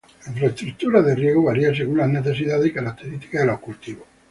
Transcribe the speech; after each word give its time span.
La 0.25 0.31
infraestructura 0.31 0.99
de 1.03 1.13
riego 1.13 1.43
varía 1.43 1.75
según 1.75 1.99
las 1.99 2.09
necesidades 2.09 2.65
y 2.65 2.73
características 2.73 3.41
de 3.41 3.47
los 3.51 3.59
cultivos. 3.59 4.07